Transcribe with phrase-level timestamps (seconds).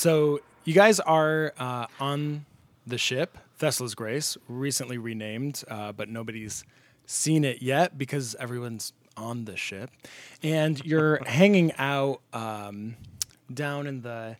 [0.00, 2.46] So you guys are uh, on
[2.86, 6.64] the ship, Thesla's Grace, recently renamed, uh, but nobody's
[7.04, 9.90] seen it yet because everyone's on the ship,
[10.42, 12.96] and you're hanging out um,
[13.52, 14.38] down in the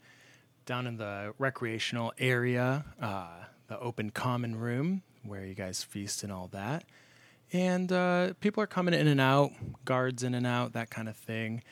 [0.65, 3.29] down in the recreational area, uh,
[3.69, 6.85] the open common room where you guys feast and all that.
[7.53, 9.51] And uh, people are coming in and out,
[9.85, 11.63] guards in and out, that kind of thing.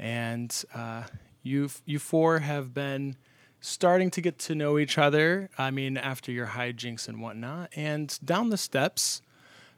[0.00, 1.04] And uh,
[1.44, 3.14] you you four have been
[3.66, 5.50] starting to get to know each other.
[5.58, 7.70] I mean, after your hijinks and whatnot.
[7.74, 9.22] And down the steps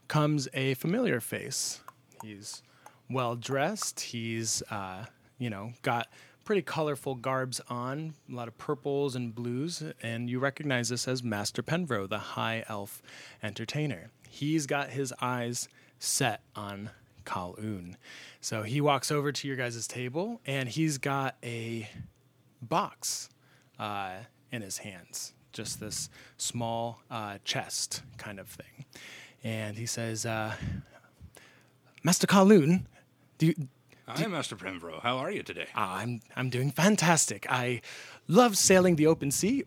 [0.07, 1.81] comes a familiar face.
[2.21, 2.61] He's
[3.09, 3.99] well dressed.
[3.99, 5.05] He's uh,
[5.39, 6.07] you know got
[6.45, 11.23] pretty colorful garbs on, a lot of purples and blues, and you recognize this as
[11.23, 13.01] Master Penvro, the High Elf
[13.41, 14.11] Entertainer.
[14.27, 15.67] He's got his eyes
[15.99, 16.89] set on
[17.25, 17.97] Kal-Un.
[18.41, 21.87] So he walks over to your guys' table, and he's got a
[22.63, 23.29] box
[23.79, 24.11] uh,
[24.51, 28.85] in his hands, just this small uh, chest kind of thing.
[29.43, 30.55] And he says, uh,
[32.03, 32.87] Master Kal-Un,
[33.37, 33.55] do you,
[34.07, 35.01] Hi, Master Primrose.
[35.03, 35.67] How are you today?
[35.75, 37.45] Ah, I'm I'm doing fantastic.
[37.47, 37.81] I
[38.27, 39.63] love sailing the open sea.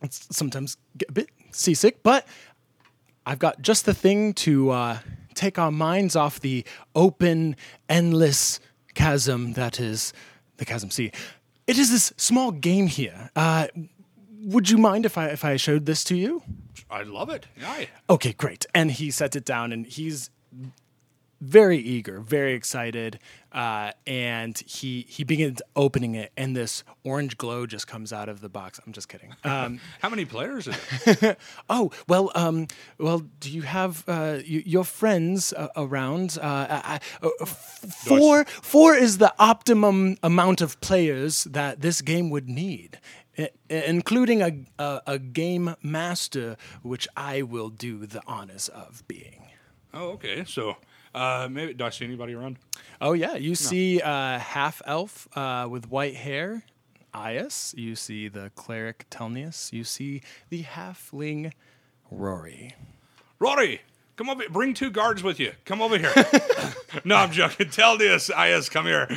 [0.00, 2.28] It's sometimes get a bit seasick, but
[3.26, 4.98] I've got just the thing to uh,
[5.34, 7.56] take our minds off the open,
[7.88, 8.60] endless
[8.94, 10.12] chasm that is
[10.58, 11.10] the chasm sea.
[11.66, 13.30] It is this small game here.
[13.34, 13.66] Uh,
[14.44, 16.42] would you mind if I if I showed this to you?
[16.90, 17.46] I love it.
[17.64, 17.88] Aye.
[18.08, 18.66] Okay, great.
[18.74, 20.30] And he sets it down, and he's
[21.40, 23.18] very eager, very excited,
[23.52, 28.40] uh, and he he begins opening it, and this orange glow just comes out of
[28.40, 28.80] the box.
[28.86, 29.34] I'm just kidding.
[29.44, 30.76] Um, How many players is
[31.22, 31.38] it?
[31.68, 32.66] oh well, um,
[32.98, 36.38] well, do you have uh, your friends uh, around?
[36.40, 42.00] Uh, I, I- uh, f- four four is the optimum amount of players that this
[42.02, 42.98] game would need.
[43.38, 49.42] i- Including a, a a game master, which I will do the honors of being.
[49.94, 50.44] oh, okay.
[50.44, 50.76] So,
[51.16, 52.58] uh, maybe do I see anybody around?
[53.00, 56.62] Oh yeah, you see uh, half elf uh, with white hair,
[57.14, 57.76] Ias.
[57.76, 59.72] You see the cleric Telnius.
[59.72, 61.52] You see the halfling
[62.10, 62.74] Rory.
[63.38, 63.80] Rory,
[64.16, 64.44] come over.
[64.50, 65.52] Bring two guards with you.
[65.64, 66.12] Come over here.
[67.04, 67.68] no, I'm joking.
[67.68, 68.30] Telnius, this.
[68.30, 69.08] Ayas, come here.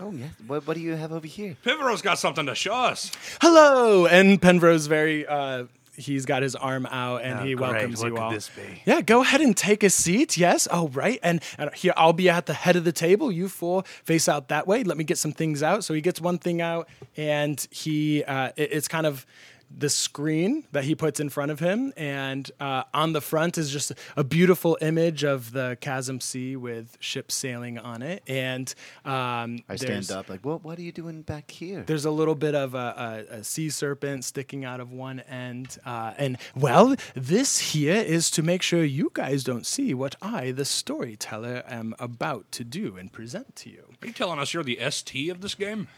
[0.00, 0.28] Oh yeah.
[0.46, 1.56] What, what do you have over here?
[1.62, 3.12] Primrose's got something to show us.
[3.40, 5.26] Hello, and Penrose very.
[5.26, 5.64] Uh,
[5.96, 7.72] he's got his arm out and Oh, he great.
[7.72, 8.30] welcomes What you all.
[8.30, 8.82] this be?
[8.84, 10.36] Yeah, go ahead and take a seat.
[10.36, 10.68] Yes.
[10.70, 11.18] Oh, right.
[11.22, 13.32] And, and here I'll be at the head of the table.
[13.32, 14.84] You four face out that way.
[14.84, 15.84] Let me get some things out.
[15.84, 19.26] So he gets one thing out, and he uh, it- it's kind of
[19.74, 23.70] the screen that he puts in front of him, and uh, on the front is
[23.70, 28.74] just a beautiful image of the Chasm Sea with ships sailing on it, and
[29.04, 30.64] um, I stand up like, what?
[30.64, 31.84] What are you doing back here?
[31.86, 35.78] there's a little bit of a, a, a sea serpent sticking out of one end.
[35.84, 40.50] Uh, and, well, this here is to make sure you guys don't see what I,
[40.50, 43.84] the storyteller, am about to do and present to you.
[44.02, 45.88] Are you telling us you're the ST of this game?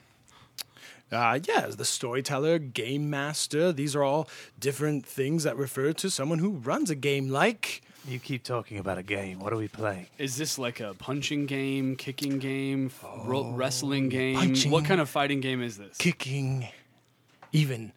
[1.11, 6.39] Uh, yes, the storyteller, game master, these are all different things that refer to someone
[6.39, 7.81] who runs a game like.
[8.07, 9.39] You keep talking about a game.
[9.39, 10.07] What are we playing?
[10.19, 12.91] Is this like a punching game, kicking game,
[13.25, 14.37] ro- wrestling game?
[14.37, 14.71] punching.
[14.71, 15.97] What kind of fighting game is this?
[15.99, 16.69] Kicking,
[17.53, 17.93] even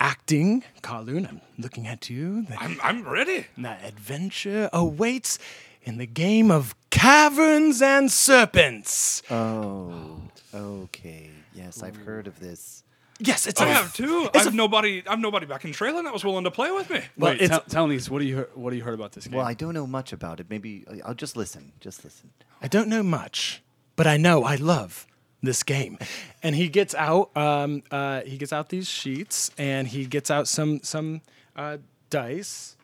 [0.00, 0.64] acting.
[0.82, 2.42] Kaloon, I'm looking at you.
[2.42, 3.46] The- I'm, I'm ready.
[3.58, 5.38] That adventure awaits
[5.82, 9.22] in the game of caverns and serpents.
[9.30, 10.22] Oh,
[10.54, 11.30] okay.
[11.54, 12.82] Yes, I've heard of this.
[13.20, 14.28] Yes, it's I a have too.
[14.34, 15.02] I have nobody.
[15.06, 17.00] I have nobody back in Traylon that was willing to play with me.
[17.16, 19.12] Well, Wait, it's- tell, tell me, what do you hear, what do you heard about
[19.12, 19.36] this game?
[19.38, 20.46] Well, I don't know much about it.
[20.50, 21.72] Maybe I- I'll just listen.
[21.80, 22.30] Just listen.
[22.60, 23.62] I don't know much,
[23.94, 25.06] but I know I love
[25.42, 25.96] this game.
[26.42, 27.30] And he gets out.
[27.36, 31.20] Um, uh, he gets out these sheets, and he gets out some some
[31.54, 31.78] uh,
[32.10, 32.76] dice,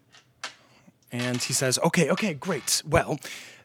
[1.10, 2.82] and he says, "Okay, okay, great.
[2.86, 3.18] Well."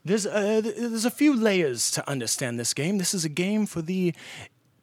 [0.08, 3.00] There's uh, there's a few layers to understand this game.
[3.00, 4.14] This is a game for the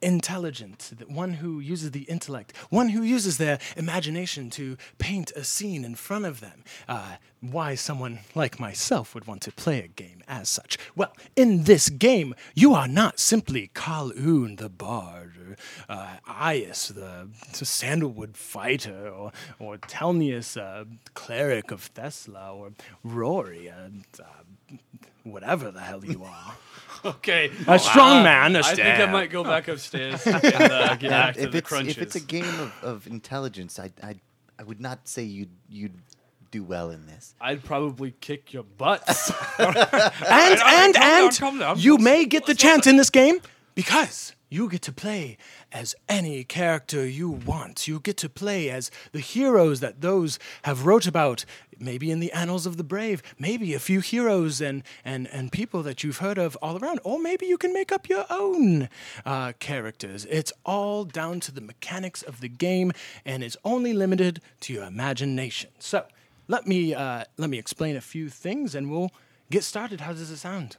[0.03, 5.85] intelligent, one who uses the intellect, one who uses their imagination to paint a scene
[5.85, 6.65] in front of them.
[6.89, 10.79] Uh, why someone like myself would want to play a game as such?
[10.95, 15.57] Well, in this game, you are not simply Kal-Un the bard, or
[15.89, 20.85] uh, Aias the sandalwood fighter, or, or Telnius, uh,
[21.15, 22.73] cleric of Thesla, or
[23.03, 24.25] Rory, uh,
[25.25, 26.55] whatever the hell you are.
[27.05, 31.11] okay, A strong man, a I think I might go back upstairs and uh, get
[31.11, 31.97] back to if the it's crunches.
[31.97, 34.17] if it's a game of, of intelligence, I I
[34.59, 35.95] I would not say you'd you'd
[36.51, 37.35] do well in this.
[37.41, 39.33] I'd probably kick your butts.
[39.59, 43.41] and right, and calm and you may get the chance in this game
[43.75, 45.39] because you get to play
[45.73, 47.89] as any character you want.
[47.89, 51.47] You get to play as the heroes that those have wrote about,
[51.79, 55.83] maybe in the annals of the brave, maybe a few heroes and, and, and people
[55.85, 58.91] that you've heard of all around, or maybe you can make up your own
[59.25, 60.27] uh, characters.
[60.29, 62.93] It's all down to the mechanics of the game,
[63.25, 65.71] and it's only limited to your imagination.
[65.79, 66.05] So
[66.47, 69.13] let me uh, let me explain a few things, and we'll
[69.51, 70.03] get started.
[70.03, 70.77] How does it sound?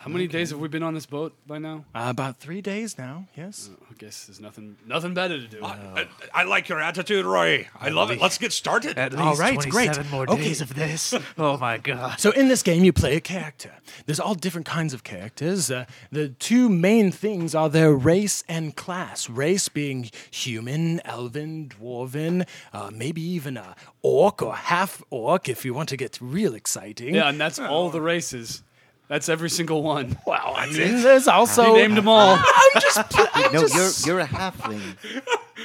[0.00, 1.84] How many days have we been on this boat by now?
[1.94, 3.26] Uh, about three days now.
[3.36, 3.68] Yes.
[3.90, 5.62] I guess there's nothing nothing better to do.
[5.62, 7.68] I, I like your attitude, Roy.
[7.78, 8.18] I love it.
[8.18, 8.96] Let's get started.
[8.96, 9.92] At least All right, great.
[9.92, 10.42] 27 more Okay.
[10.42, 11.12] days of this.
[11.36, 12.18] Oh my god.
[12.18, 13.72] So in this game, you play a character.
[14.06, 15.70] There's all different kinds of characters.
[15.70, 19.28] Uh, the two main things are their race and class.
[19.28, 25.74] Race being human, elven, dwarven, uh, maybe even a orc or half orc if you
[25.74, 27.14] want to get real exciting.
[27.14, 28.62] yeah, and that's all the races.
[29.10, 30.16] That's every single one.
[30.24, 32.36] Wow, I mean, there's also You named them all.
[32.38, 33.10] I'm just.
[33.10, 34.94] pl- I'm No, just- you're you're a halfling.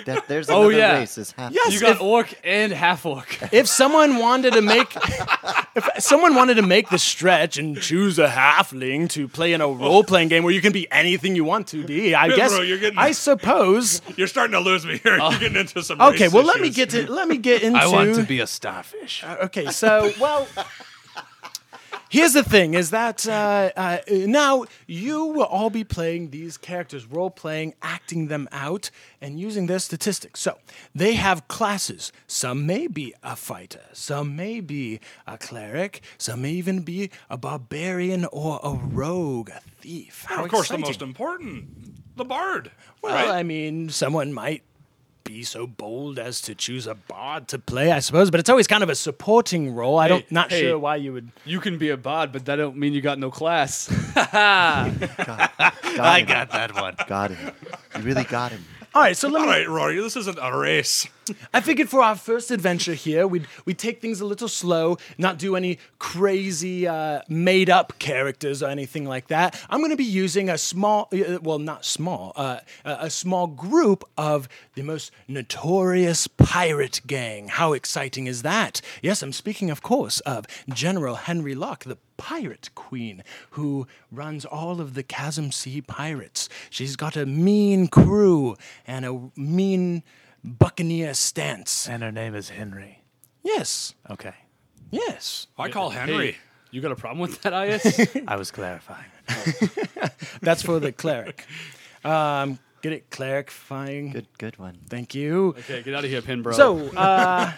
[0.05, 0.97] That there's Oh, another yeah.
[0.99, 1.53] race is half.
[1.53, 1.71] Yes.
[1.73, 3.37] You got if- orc and half orc.
[3.53, 4.93] if someone wanted to make
[5.75, 9.67] if someone wanted to make the stretch and choose a halfling to play in a
[9.67, 12.77] role-playing game where you can be anything you want to be i guess Bro, you're
[12.79, 15.17] getting- i suppose You're starting to lose me here.
[15.17, 16.01] You're getting into some.
[16.01, 16.75] okay race well let me issues.
[16.75, 19.23] get to let me get into I want to be a starfish.
[19.23, 20.47] Uh, okay so well
[22.15, 27.05] Here's the thing: is that uh, uh, now you will all be playing these characters,
[27.05, 28.89] role playing, acting them out,
[29.19, 30.39] and using their statistics.
[30.39, 30.57] So
[30.93, 32.13] they have classes.
[32.25, 37.35] Some may be a fighter, some may be a cleric, some may even be a
[37.35, 40.23] barbarian or a rogue, a thief.
[40.25, 42.71] How Of course, the most important, the bard.
[43.01, 43.39] Well, right?
[43.39, 44.63] I mean, someone might
[45.25, 48.67] be so bold as to choose a bard to play, I suppose, but it's always
[48.67, 49.97] kind of a supporting role.
[49.97, 50.61] I don't, not hey.
[50.61, 51.31] sure why you would.
[51.43, 53.89] You can be a bard, but that don't mean you got no class.
[54.15, 54.89] I
[56.19, 56.27] him.
[56.27, 56.95] got that one.
[57.07, 57.53] Got him.
[57.97, 58.63] You really got him.
[58.93, 59.47] All right, so let me.
[59.47, 61.07] right, Rory, this isn't a race.
[61.53, 65.37] I figured for our first adventure here, we'd we'd take things a little slow, not
[65.37, 69.59] do any crazy uh, made up characters or anything like that.
[69.69, 74.03] I'm going to be using a small, uh, well, not small, uh, a small group
[74.17, 77.47] of the most notorious pirate gang.
[77.47, 78.81] How exciting is that?
[79.01, 84.79] Yes, I'm speaking, of course, of General Henry Locke, the pirate queen who runs all
[84.79, 86.49] of the Chasm Sea pirates.
[86.69, 88.55] She's got a mean crew
[88.87, 90.03] and a mean
[90.45, 91.87] buccaneer stance.
[91.89, 93.01] And her name is Henry.
[93.43, 94.33] Yes, Okay.
[94.91, 95.47] yes.
[95.57, 96.31] I call Henry.
[96.33, 96.37] Hey,
[96.71, 98.23] you got a problem with that, Ias?
[98.27, 99.05] I was clarifying.
[100.41, 101.45] That's for the cleric.
[102.03, 104.11] Um, get it, clarifying.
[104.11, 104.77] Good good one.
[104.89, 105.55] Thank you.
[105.59, 106.53] okay, get out of here, pin bro.
[106.53, 107.51] So, uh,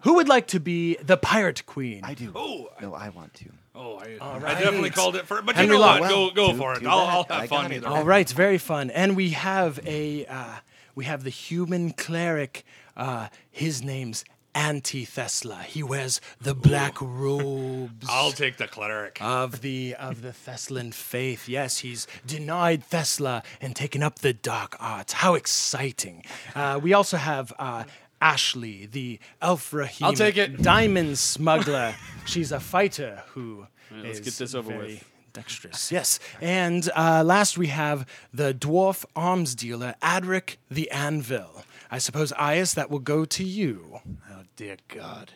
[0.00, 2.00] who would like to be the pirate queen?
[2.04, 2.32] I do.
[2.34, 3.46] Oh, no, I want to.
[3.74, 4.56] oh, I, right.
[4.56, 5.42] I definitely called it for.
[5.42, 6.00] But Henry you know what?
[6.00, 6.84] Well, go go do- for it.
[6.86, 6.98] I'll.
[6.98, 7.76] I'll have got fun it.
[7.76, 7.88] either.
[7.88, 8.90] All right, very fun.
[8.90, 10.56] And we have a uh,
[10.94, 12.64] we have the human cleric.
[12.96, 14.24] Uh, his name's
[14.54, 15.62] Anti-Thesla.
[15.62, 18.06] He wears the black robes.
[18.10, 19.18] I'll take the cleric.
[19.20, 21.48] of the of the Theslan faith.
[21.48, 25.14] Yes, he's denied Thesla and taken up the dark arts.
[25.14, 26.24] How exciting!
[26.54, 27.84] Uh, we also have uh,
[28.20, 30.02] Ashley, the Elfrahim.
[30.02, 30.62] I'll take it.
[30.62, 31.94] Diamond smuggler.
[32.26, 35.11] She's a fighter who let's is get this over very with.
[35.32, 36.18] Dexterous, yes.
[36.40, 41.64] And uh, last we have the dwarf arms dealer, Adric the Anvil.
[41.90, 44.00] I suppose, Ias, that will go to you.
[44.30, 45.32] Oh dear God.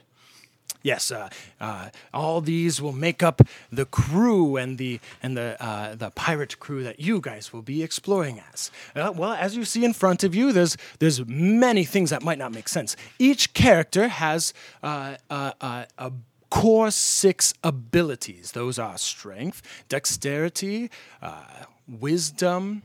[0.83, 1.29] Yes, uh,
[1.61, 6.61] uh, all these will make up the crew and the and the uh, the pirate
[6.61, 8.71] crew that you guys will be exploring as.
[8.95, 12.39] Uh, well, as you see in front of you, there's there's many things that might
[12.39, 12.95] not make sense.
[13.19, 16.13] Each character has uh, uh, a
[16.61, 18.53] core six abilities.
[18.53, 20.91] Those are strength, dexterity,
[21.23, 21.43] uh,
[21.89, 22.83] wisdom,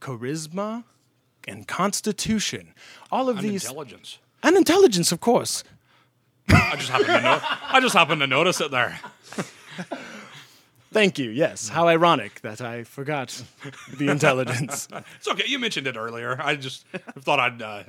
[0.00, 0.84] charisma,
[1.48, 2.74] and constitution.
[3.10, 4.18] All of And these intelligence.
[4.42, 5.64] and intelligence, of course.
[6.48, 7.40] I just happened to know.
[7.42, 8.98] I just happened to notice it there.
[10.92, 11.30] Thank you.
[11.30, 11.68] Yes.
[11.68, 13.42] How ironic that I forgot
[13.98, 14.88] the intelligence.
[15.16, 15.44] It's okay.
[15.46, 16.40] You mentioned it earlier.
[16.40, 16.86] I just
[17.20, 17.82] thought I'd uh,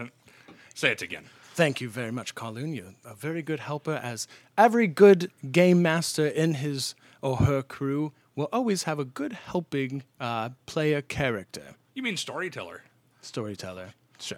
[0.73, 1.23] say it again.
[1.57, 2.71] Thank you very much, Colloon.
[2.75, 4.27] You're a very good helper, as
[4.59, 10.03] every good game master in his or her crew will always have a good helping
[10.19, 11.73] uh, player character.
[11.95, 12.83] You mean storyteller?
[13.21, 13.95] storyteller.
[14.19, 14.37] Sure.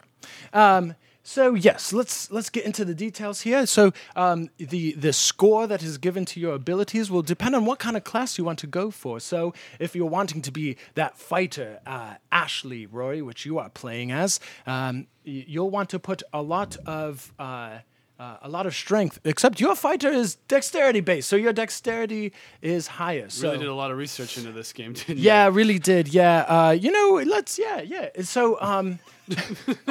[0.53, 3.65] Um, so yes, let's let's get into the details here.
[3.65, 7.77] So um, the the score that is given to your abilities will depend on what
[7.79, 9.19] kind of class you want to go for.
[9.19, 14.11] So if you're wanting to be that fighter, uh, Ashley Roy, which you are playing
[14.11, 17.79] as, um, y- you'll want to put a lot of uh,
[18.19, 19.19] uh, a lot of strength.
[19.23, 23.29] Except your fighter is dexterity based, so your dexterity is higher.
[23.29, 25.23] So Really did a lot of research into this game, didn't you?
[25.23, 26.07] yeah, really did.
[26.13, 28.09] Yeah, uh, you know, let's yeah, yeah.
[28.23, 28.99] So um,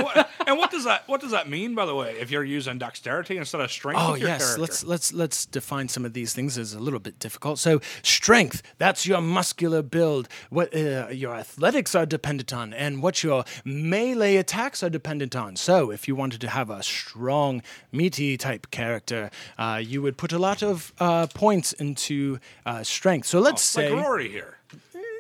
[0.47, 2.17] and what does that what does that mean, by the way?
[2.19, 4.61] If you're using dexterity instead of strength, Oh your yes, character?
[4.61, 6.59] let's let's let's define some of these things.
[6.59, 7.59] It's a little bit difficult.
[7.59, 10.29] So strength, that's your muscular build.
[10.51, 15.57] What uh, your athletics are dependent on, and what your melee attacks are dependent on.
[15.57, 20.33] So if you wanted to have a strong, meaty type character, uh, you would put
[20.33, 23.27] a lot of uh, points into uh, strength.
[23.29, 24.57] So let's like say, Rory here,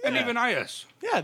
[0.05, 0.85] and even Ias.
[1.03, 1.21] yeah,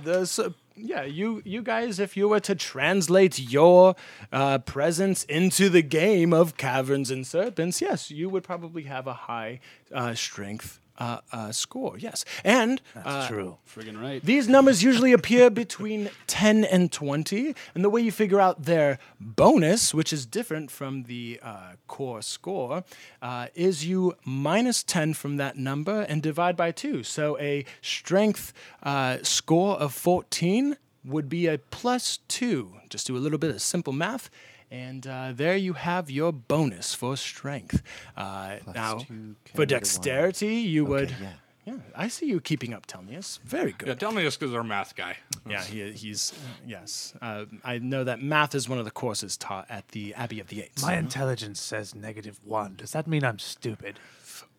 [0.77, 3.95] yeah, you you guys, if you were to translate your
[4.33, 9.15] uh, presence into the game of caverns and serpents, yes, you would probably have a
[9.15, 9.61] high
[9.93, 11.99] uh, strength uh, uh, score.
[11.99, 13.59] Yes, and uh, True.
[13.67, 14.25] Friggin' right.
[14.25, 17.55] these numbers usually appear between 10 and 20.
[17.75, 22.23] And the way you figure out their bonus, which is different from the uh, core
[22.23, 22.85] score,
[23.21, 27.03] uh, is you minus 10 from that number and divide by 2.
[27.03, 32.73] So a strength uh, score of 14 would be a plus 2.
[32.89, 34.31] Just do a little bit of simple math.
[34.75, 37.81] And uh, there you have your bonus for strength.
[38.17, 39.67] Uh, now, two, for carry the one.
[39.69, 41.11] dexterity, you would.
[41.11, 41.33] yeah.
[41.65, 43.39] Yeah, I see you keeping up, Telnius.
[43.43, 43.89] Very good.
[43.89, 45.17] Yeah, tell me this because our math guy.
[45.49, 47.15] Yeah, he, he's uh, yes.
[47.23, 50.49] Uh, I know that math is one of the courses taught at the Abbey of
[50.49, 50.83] the Eights.
[50.83, 52.75] My intelligence says negative one.
[52.77, 53.99] Does that mean I'm stupid?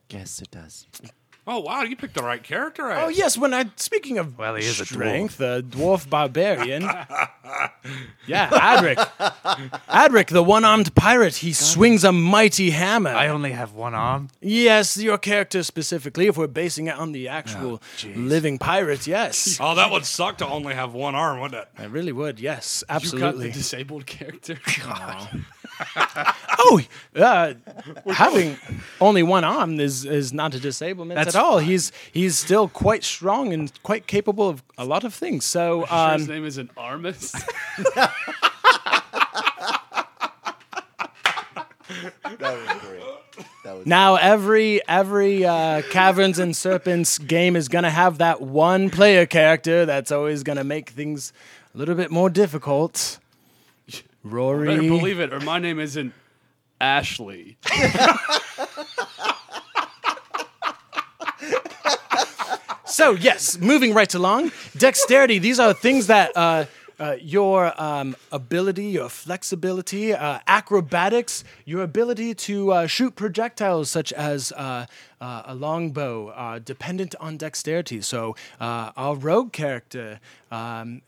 [0.09, 0.87] Yes, it does.
[1.47, 2.89] Oh wow, you picked the right character.
[2.91, 3.17] oh Ias.
[3.17, 4.87] yes, when I speaking of Well, he is a dwarf.
[4.87, 6.81] strength, the dwarf barbarian.
[8.27, 8.97] yeah, Adric.
[9.87, 11.35] Adric, the one-armed pirate.
[11.37, 13.11] He swings a mighty hammer.
[13.11, 14.29] I only have one arm.
[14.41, 16.25] yes, your character specifically.
[16.27, 18.15] If we're basing it on the actual oh, jeez.
[18.27, 21.83] living pirate, yes, Oh, that would suck to only have one arm, wouldn't it?
[21.83, 22.39] It really would.
[22.39, 23.51] Yes, You got the absolutely.
[23.51, 24.57] disabled character.
[26.67, 26.81] Oh,
[27.15, 27.53] uh,
[28.11, 28.57] having
[29.01, 31.59] only one arm is is not a disablement That's at all.
[31.59, 35.45] He's he's still quite strong and quite capable of a lot of things.
[35.45, 37.33] So Sure his um, name is an Armus.
[42.39, 43.87] That was great.
[43.87, 49.85] Now every every uh, caverns and serpents game is gonna have that one player character
[49.85, 51.33] that's always gonna make things
[51.73, 53.19] a little bit more difficult.
[54.23, 56.11] Rory, Better believe it, or my name isn't
[56.79, 57.57] Ashley.
[62.87, 65.37] So yes, moving right along, dexterity.
[65.37, 66.65] These are things that uh,
[66.97, 74.13] uh, your um, ability, your flexibility, uh, acrobatics, your ability to uh, shoot projectiles such
[74.13, 74.85] as uh,
[75.19, 77.99] uh, a longbow, dependent on dexterity.
[78.01, 81.01] So our rogue character, um,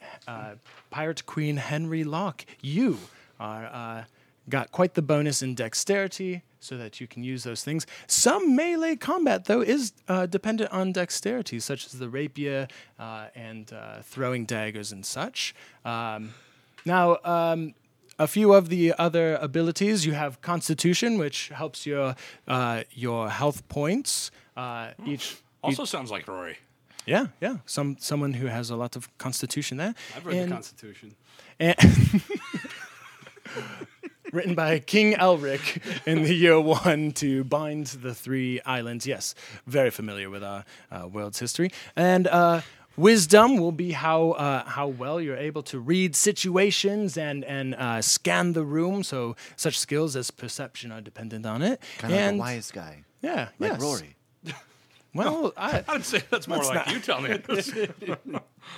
[0.90, 2.98] Pirate Queen Henry Locke, you
[3.40, 4.08] are.
[4.50, 7.86] Got quite the bonus in dexterity so that you can use those things.
[8.08, 12.68] Some melee combat, though, is uh, dependent on dexterity, such as the rapier
[13.00, 15.54] uh, and uh, throwing daggers and such.
[15.86, 16.34] Um,
[16.86, 17.74] now, um,
[18.20, 22.16] a few of the other abilities you have Constitution, which helps your
[22.48, 24.32] uh, your health points.
[24.56, 26.58] Uh, each, Also sounds like Rory.
[27.06, 29.94] yeah, yeah, some someone who has a lot of Constitution there.
[30.16, 31.16] I've read And- the Constitution.
[31.60, 31.76] and
[34.38, 39.08] written by King Elric in the year one to bind the three islands.
[39.08, 39.34] Yes,
[39.66, 41.72] very familiar with our uh, world's history.
[41.96, 42.62] And uh,
[42.96, 48.02] wisdom will be how uh, how well you're able to read situations and and uh,
[48.04, 49.04] scan the room.
[49.04, 51.82] So such skills as perception are dependent on it.
[51.98, 53.82] kind of like a wise guy, yeah, like yes.
[53.82, 54.17] Rory.
[55.18, 58.20] Well, I, I'd say that's more like not- you telling it.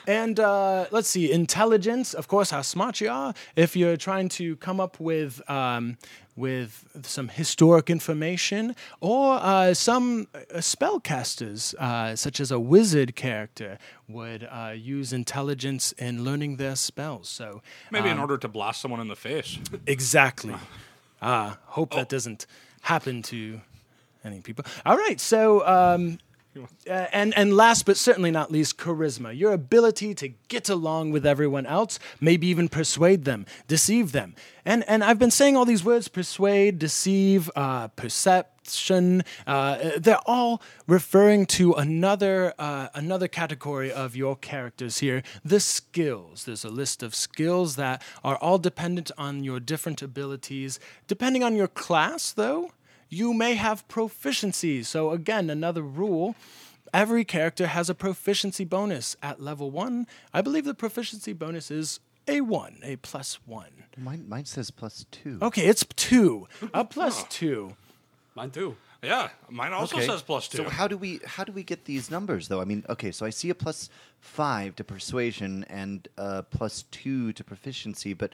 [0.07, 2.13] And uh, let's see, intelligence.
[2.13, 3.33] Of course, how smart you are.
[3.55, 5.97] If you're trying to come up with um,
[6.35, 13.77] with some historic information, or uh, some uh, spellcasters, uh, such as a wizard character,
[14.07, 17.27] would uh, use intelligence in learning their spells.
[17.27, 19.59] So Maybe in order to blast someone in the face.
[19.85, 20.55] exactly.
[21.21, 22.45] Ah, hope that doesn't
[22.79, 23.59] happen to
[24.23, 24.63] any people.
[24.85, 25.67] All right, so.
[25.67, 26.17] Um,
[26.89, 29.37] uh, and and last but certainly not least, charisma.
[29.37, 34.35] Your ability to get along with everyone else, maybe even persuade them, deceive them.
[34.65, 39.23] And and I've been saying all these words: persuade, deceive, uh, perception.
[39.47, 46.45] Uh, they're all referring to another uh, another category of your characters here: the skills.
[46.45, 50.79] There's a list of skills that are all dependent on your different abilities.
[51.07, 52.71] Depending on your class, though
[53.09, 54.83] you may have proficiency.
[54.83, 56.35] So, again, another rule
[56.93, 60.07] every character has a proficiency bonus at level one.
[60.33, 63.83] I believe the proficiency bonus is a one, a plus one.
[63.97, 65.37] Mine, mine says plus two.
[65.41, 67.75] Okay, it's two, a plus two.
[68.35, 68.75] Mine too.
[69.01, 70.05] Yeah, mine also Okay.
[70.07, 70.57] says plus two.
[70.57, 72.59] So how do we how do we get these numbers though?
[72.61, 73.89] I mean, okay, so I see a plus
[74.19, 78.33] five to persuasion and a plus two to proficiency, but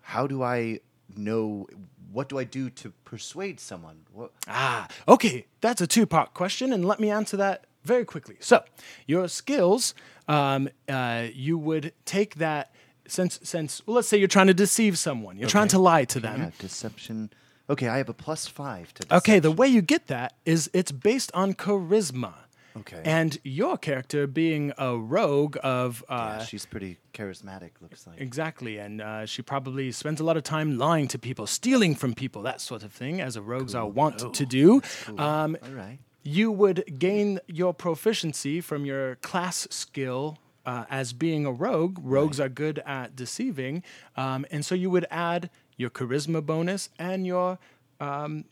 [0.00, 0.80] how do I
[1.16, 1.66] know
[2.12, 4.00] what do I do to persuade someone?
[4.12, 8.36] What, Ah, okay, that's a two part question, and let me answer that very quickly.
[8.40, 8.62] So,
[9.06, 9.94] your skills,
[10.28, 12.72] um, uh, you would take that
[13.06, 16.20] since since well, let's say you're trying to deceive someone, you're trying to lie to
[16.20, 16.40] them.
[16.40, 17.30] yeah, deception.
[17.70, 19.16] Okay, I have a plus five to.
[19.16, 22.34] Okay, the way you get that is it's based on charisma.
[22.76, 23.02] Okay.
[23.04, 27.70] And your character being a rogue of uh, Yeah, she's pretty charismatic.
[27.80, 28.20] Looks like.
[28.20, 32.14] Exactly, and uh, she probably spends a lot of time lying to people, stealing from
[32.14, 34.80] people, that sort of thing, as a rogues are wont to do.
[35.18, 35.98] Um, All right.
[36.22, 41.98] you would gain your proficiency from your class skill uh, as being a rogue.
[42.00, 43.82] Rogues are good at deceiving,
[44.16, 47.58] um, and so you would add your charisma bonus and your
[48.00, 48.44] um,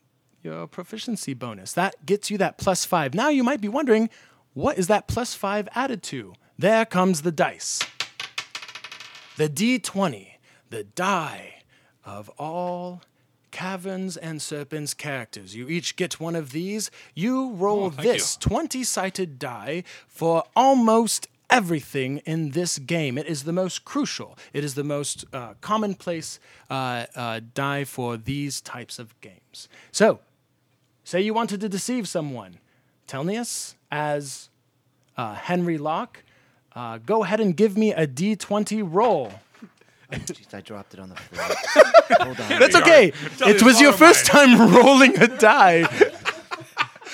[0.42, 1.72] your proficiency bonus.
[1.72, 3.14] That gets you that plus five.
[3.14, 4.10] Now you might be wondering,
[4.54, 6.34] what is that plus five added to?
[6.58, 7.80] There comes the dice.
[9.36, 10.32] The D20,
[10.68, 11.62] the die
[12.04, 13.02] of all
[13.50, 15.54] caverns and serpents characters.
[15.56, 16.90] You each get one of these.
[17.14, 23.18] You roll Oh, this 20 sided die for almost everything in this game.
[23.18, 28.16] It is the most crucial, it is the most uh, commonplace uh, uh, die for
[28.16, 29.68] these types of games.
[29.90, 30.20] So,
[31.10, 32.58] say you wanted to deceive someone.
[33.08, 34.48] Telnius, as
[35.16, 36.22] uh, Henry Locke,
[36.76, 39.32] uh, go ahead and give me a d20 roll.
[39.32, 39.66] Oh,
[40.16, 41.46] jeez, I dropped it on the floor.
[42.26, 42.60] Hold on.
[42.60, 43.12] That's okay.
[43.40, 45.82] It was your first time rolling a die.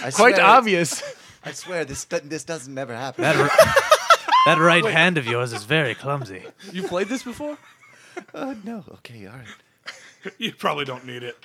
[0.03, 1.03] I Quite swear- obvious.
[1.43, 3.23] I swear this do- this doesn't never happen.
[3.23, 3.51] That, r-
[4.47, 6.43] that right hand of yours is very clumsy.
[6.71, 7.57] You played this before?
[8.35, 8.85] Oh no.
[8.97, 9.27] Okay.
[9.27, 10.35] All right.
[10.39, 11.37] you probably don't need it.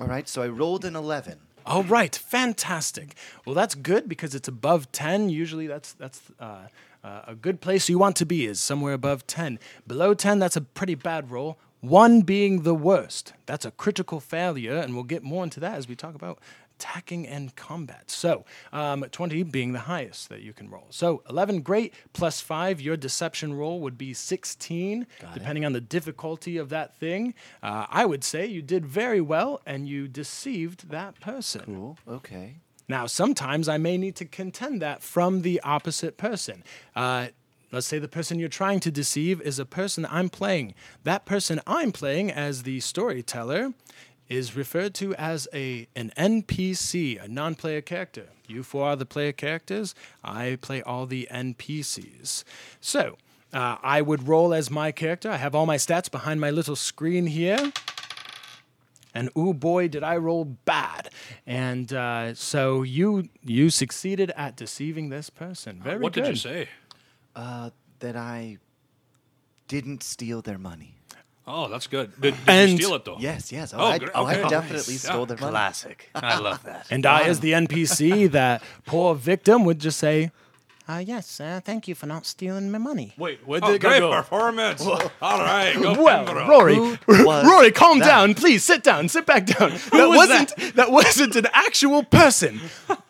[0.00, 0.28] All right.
[0.28, 1.38] So I rolled an eleven.
[1.66, 3.16] All right, fantastic.
[3.44, 5.30] Well, that's good because it's above 10.
[5.30, 6.68] Usually that's that's uh,
[7.02, 9.58] uh, a good place you want to be is somewhere above 10.
[9.84, 11.58] Below 10, that's a pretty bad roll.
[11.80, 13.32] 1 being the worst.
[13.46, 16.38] That's a critical failure, and we'll get more into that as we talk about
[16.76, 18.10] attacking and combat.
[18.10, 20.86] So, um, 20 being the highest that you can roll.
[20.90, 22.80] So, 11, great, plus 5.
[22.80, 27.34] Your deception roll would be 16, depending on the difficulty of that thing.
[27.62, 31.62] Uh, I would say you did very well and you deceived that person.
[31.64, 31.98] Cool.
[32.08, 32.56] Okay.
[32.88, 36.62] Now, sometimes I may need to contend that from the opposite person.
[36.94, 37.28] Uh,
[37.72, 40.74] let's say the person you're trying to deceive is a person I'm playing.
[41.02, 43.72] That person I'm playing as the storyteller
[44.28, 48.26] is referred to as a an NPC, a non-player character.
[48.46, 49.94] You four are the player characters.
[50.24, 52.44] I play all the NPCs.
[52.80, 53.16] So.
[53.52, 55.30] Uh, I would roll as my character.
[55.30, 57.72] I have all my stats behind my little screen here
[59.14, 61.08] and oh boy did i roll bad
[61.46, 66.02] and uh, so you you succeeded at deceiving this person very good.
[66.02, 66.68] what good did you say?
[67.34, 68.58] Uh, that I
[69.68, 70.94] didn't steal their money.
[71.48, 72.12] Oh, that's good.
[72.20, 73.16] Did, did And- you steal it though?
[73.20, 73.52] Yes.
[73.52, 73.72] Yes.
[73.72, 74.10] Oh, Oh, I, great.
[74.14, 75.02] oh, I definitely Nice.
[75.02, 75.26] stole Yeah.
[75.26, 75.50] their money.
[75.52, 76.10] Classic.
[76.14, 76.86] I love that.
[76.90, 80.30] and i as the npc that poor victim would just say
[80.88, 83.80] uh, yes uh, thank you for not stealing my money Wait, where Oh, did it
[83.80, 84.10] great go?
[84.12, 84.84] performance.
[84.86, 86.48] All right, go well, Pembroke.
[86.48, 86.78] Rory,
[87.08, 88.06] Rory, calm that?
[88.06, 88.62] down, please.
[88.62, 89.08] Sit down.
[89.08, 89.70] Sit back down.
[89.70, 90.90] that was wasn't that?
[90.92, 92.60] wasn't an actual person.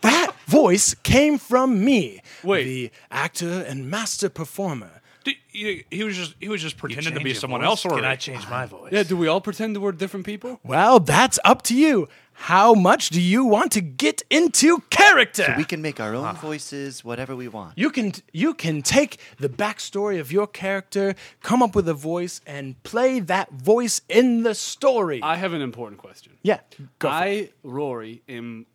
[0.00, 2.64] that voice came from me, Wait.
[2.64, 5.02] the actor and master performer.
[5.26, 7.84] Did- he, he was just he was just pretending to be someone voice?
[7.84, 8.92] else, or Can I change my voice?
[8.92, 10.60] Yeah, do we all pretend that we're different people?
[10.62, 12.08] Well, that's up to you.
[12.38, 15.54] How much do you want to get into character?
[15.56, 17.72] We can make our own voices, whatever we want.
[17.76, 22.40] You can you can take the backstory of your character, come up with a voice,
[22.46, 25.20] and play that voice in the story.
[25.22, 26.34] I have an important question.
[26.42, 26.60] yeah,
[26.98, 27.18] go for it.
[27.18, 28.66] I, Rory, am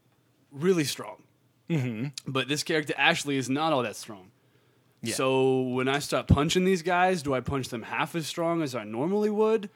[0.51, 1.17] really strong.
[1.69, 2.07] Mm-hmm.
[2.27, 4.31] But this character Ashley is not all that strong.
[5.01, 5.15] Yeah.
[5.15, 8.75] So when I start punching these guys, do I punch them half as strong as
[8.75, 9.69] I normally would?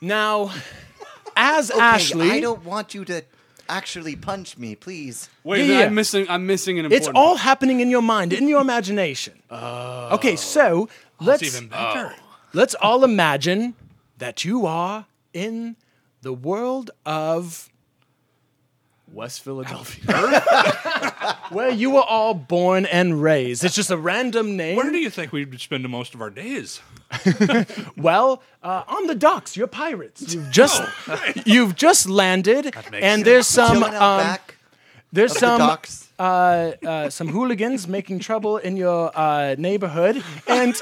[0.00, 0.50] Now,
[1.36, 3.22] as Okay, Ashley, I don't want you to
[3.68, 5.28] actually punch me, please.
[5.44, 5.86] Wait, Yeah, then yeah.
[5.86, 6.26] I'm missing.
[6.28, 7.08] I'm missing an important.
[7.08, 7.40] it's all part.
[7.40, 9.34] happening in your mind, in your imagination.
[9.52, 10.14] Oh.
[10.14, 12.14] okay, so oh, let's even better.
[12.16, 12.22] Oh.
[12.52, 13.74] let's all imagine
[14.18, 15.76] that you are in
[16.22, 17.69] the world of
[19.12, 20.40] West Philadelphia.
[21.50, 23.64] where you were all born and raised.
[23.64, 24.76] It's just a random name.
[24.76, 26.80] Where do you think we'd spend most of our days?
[27.96, 30.32] Well, uh, on the docks, you're pirates.
[30.32, 30.82] You've just
[31.44, 34.56] you've just landed, makes and there's some um, back
[35.12, 36.08] there's of the some docks.
[36.18, 36.22] uh,
[36.86, 40.74] uh, some hooligans making trouble in your uh, neighborhood, and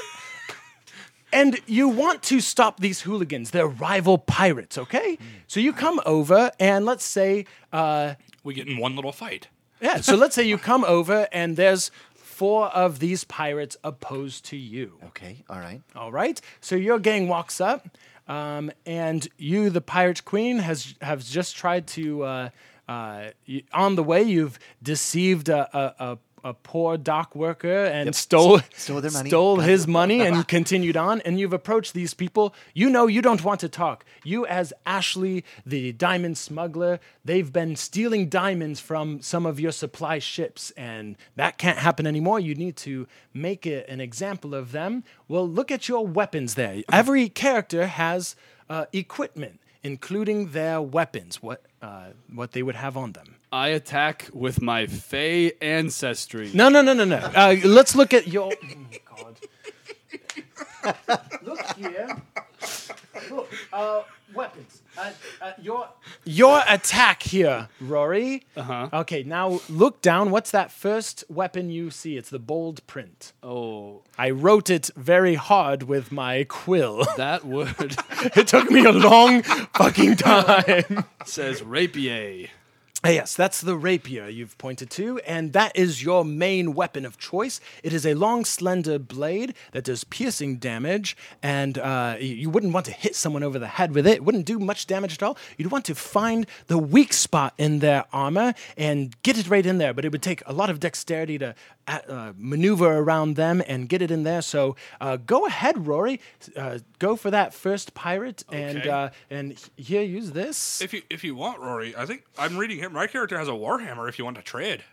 [1.31, 3.51] and you want to stop these hooligans.
[3.51, 5.17] They're rival pirates, okay?
[5.47, 9.47] So you come over, and let's say, uh, We get in one little fight.
[9.81, 14.57] yeah, so let's say you come over, and there's four of these pirates opposed to
[14.57, 14.97] you.
[15.07, 15.81] Okay, all right.
[15.95, 16.39] All right.
[16.61, 17.87] So your gang walks up,
[18.27, 22.23] um, and you, the pirate queen, has have just tried to.
[22.23, 22.49] Uh,
[22.87, 28.15] uh, you, on the way, you've deceived a, a, a, a poor dock worker and
[28.15, 29.29] stole Stole their money.
[29.29, 31.21] stole his money, and continued on.
[31.21, 32.53] And you've approached these people.
[32.73, 34.05] You know you don't want to talk.
[34.23, 40.19] You, as Ashley, the diamond smuggler, they've been stealing diamonds from some of your supply
[40.19, 42.39] ships, and that can't happen anymore.
[42.39, 45.03] You need to make it an example of them.
[45.27, 46.81] Well, look at your weapons there.
[46.91, 48.35] Every character has
[48.69, 51.41] uh, equipment, including their weapons.
[51.41, 53.35] What uh, what they would have on them.
[53.51, 56.51] I attack with my Fey ancestry.
[56.53, 57.17] No, no, no, no, no.
[57.17, 58.51] Uh, let's look at your.
[60.81, 61.19] Oh, God.
[61.43, 62.21] look here.
[63.31, 64.01] Look, uh,
[64.33, 64.81] weapons.
[64.97, 65.87] Uh, uh, your
[66.25, 68.43] your attack here, Rory.
[68.55, 68.89] Uh Uh-huh.
[69.01, 70.29] Okay, now look down.
[70.31, 72.17] What's that first weapon you see?
[72.17, 73.33] It's the bold print.
[73.43, 77.05] Oh, I wrote it very hard with my quill.
[77.17, 77.95] that word
[78.35, 81.05] it took me a long fucking time.
[81.25, 82.47] says rapier.
[83.01, 87.17] Ah, Yes, that's the rapier you've pointed to, and that is your main weapon of
[87.17, 87.61] choice.
[87.81, 92.85] It is a long, slender blade that does piercing damage, and uh, you wouldn't want
[92.87, 94.15] to hit someone over the head with it.
[94.15, 95.37] It wouldn't do much damage at all.
[95.57, 99.77] You'd want to find the weak spot in their armor and get it right in
[99.77, 101.55] there, but it would take a lot of dexterity to
[101.87, 104.41] uh, uh, maneuver around them and get it in there.
[104.41, 106.19] So uh, go ahead, Rory.
[106.53, 108.89] Uh, go for that first pirate, and Okay.
[108.89, 110.81] uh, and here, use this.
[110.81, 112.88] If you if you want, Rory, I think I'm reading here.
[112.91, 114.07] My character has a warhammer.
[114.09, 114.83] If you want to trade.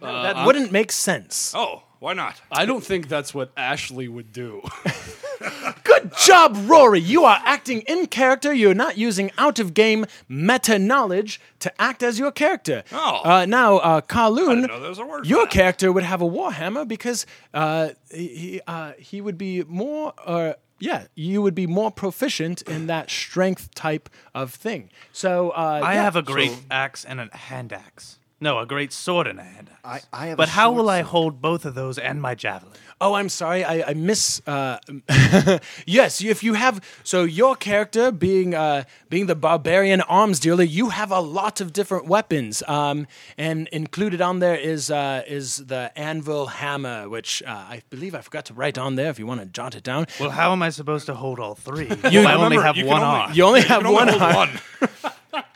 [0.00, 1.52] that wouldn't make sense.
[1.54, 2.40] Oh, why not?
[2.52, 4.62] I don't think that's what Ashley would do.
[5.84, 7.00] Good job, Rory.
[7.00, 8.52] You are acting in character.
[8.52, 12.82] You're not using out of game meta knowledge to act as your character.
[12.92, 13.20] Oh.
[13.24, 15.52] Uh, now, uh, Kowloon, know there was a word for your that.
[15.52, 20.12] character would have a warhammer because uh, he he, uh, he would be more.
[20.24, 24.90] Uh, yeah, you would be more proficient in that strength type of thing.
[25.12, 26.02] So uh, I yeah.
[26.02, 28.18] have a great axe and a hand axe.
[28.40, 30.06] No, a great sword and a hand axe.
[30.12, 30.36] I, I have.
[30.36, 32.74] but a how short will I hold both of those and my javelin?
[33.00, 33.62] Oh, I'm sorry.
[33.64, 34.42] I, I miss.
[34.44, 34.78] Uh,
[35.86, 40.88] yes, if you have so your character being uh, being the barbarian arms dealer, you
[40.88, 42.62] have a lot of different weapons.
[42.66, 43.06] Um,
[43.36, 48.20] and included on there is uh, is the anvil hammer, which uh, I believe I
[48.20, 49.10] forgot to write on there.
[49.10, 51.54] If you want to jot it down, Well, how am I supposed to hold all
[51.54, 51.86] three?
[52.10, 53.32] You- if I only have you one only- arm.
[53.32, 54.50] you only You have can only one hold arm.
[54.80, 55.44] one.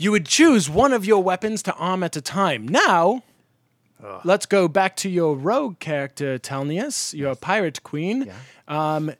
[0.00, 2.68] You would choose one of your weapons to arm at a time.
[2.68, 3.24] Now,
[4.24, 8.30] let's go back to your rogue character, Telnius, your pirate queen.
[8.66, 9.12] Um,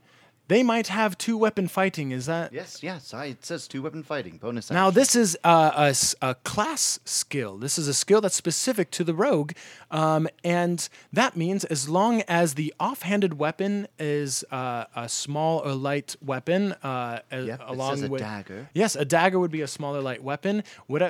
[0.49, 2.11] they might have two weapon fighting.
[2.11, 3.15] Is that Yes, yes.
[3.15, 4.71] I, it says two weapon fighting bonus.
[4.71, 7.57] Now, this is uh, a, s- a class skill.
[7.59, 9.53] This is a skill that's specific to the rogue.
[9.91, 15.73] Um, and that means as long as the offhanded weapon is uh, a small or
[15.75, 18.21] light weapon, uh, a- Yep, along a with.
[18.21, 18.69] dagger.
[18.75, 20.65] Yes, a dagger would be a smaller light weapon.
[20.87, 21.03] What,